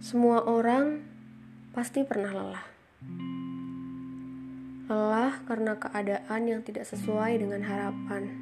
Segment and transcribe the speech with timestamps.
[0.00, 1.04] Semua orang
[1.76, 2.64] pasti pernah lelah.
[4.88, 8.32] Lelah karena keadaan yang tidak sesuai dengan harapan.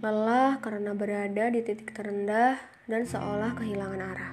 [0.00, 2.56] Lelah karena berada di titik terendah
[2.88, 4.32] dan seolah kehilangan arah.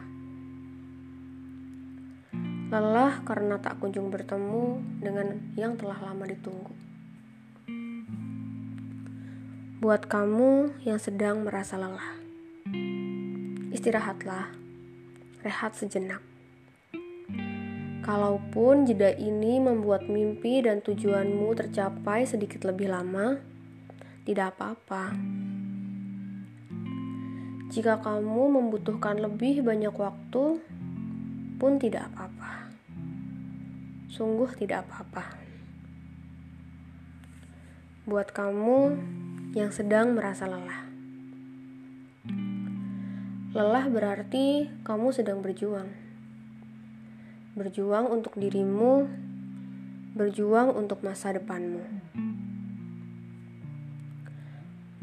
[2.71, 6.71] Lelah karena tak kunjung bertemu dengan yang telah lama ditunggu.
[9.83, 12.15] Buat kamu yang sedang merasa lelah,
[13.75, 14.68] istirahatlah,
[15.39, 16.19] rehat sejenak.
[18.03, 23.37] Kalaupun jeda ini membuat mimpi dan tujuanmu tercapai sedikit lebih lama,
[24.25, 25.13] tidak apa-apa.
[27.69, 30.57] Jika kamu membutuhkan lebih banyak waktu,
[31.61, 32.73] pun tidak apa-apa.
[34.09, 35.37] Sungguh tidak apa-apa.
[38.09, 38.97] Buat kamu
[39.53, 40.88] yang sedang merasa lelah,
[43.49, 46.09] lelah berarti kamu sedang berjuang
[47.57, 49.09] berjuang untuk dirimu,
[50.15, 51.83] berjuang untuk masa depanmu.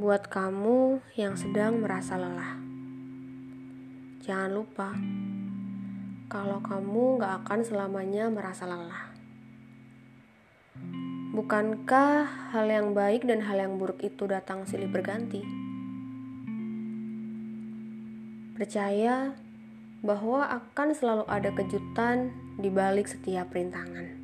[0.01, 2.57] Buat kamu yang sedang merasa lelah,
[4.25, 4.95] jangan lupa
[6.33, 9.13] kalau kamu gak akan selamanya merasa lelah.
[11.37, 15.66] Bukankah hal yang baik dan hal yang buruk itu datang silih berganti?
[18.57, 19.37] Percaya
[20.01, 24.17] bahwa akan selalu ada kejutan di balik setiap rintangan.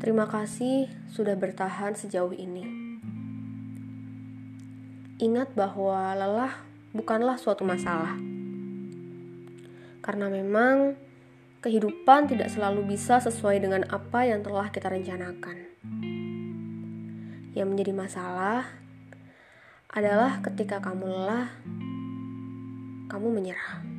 [0.00, 2.64] Terima kasih sudah bertahan sejauh ini.
[5.20, 6.64] Ingat bahwa lelah
[6.96, 8.16] bukanlah suatu masalah,
[10.00, 10.96] karena memang
[11.60, 15.56] kehidupan tidak selalu bisa sesuai dengan apa yang telah kita rencanakan.
[17.52, 18.85] Yang menjadi masalah
[19.96, 21.48] adalah ketika kamu lelah
[23.08, 23.95] kamu menyerah.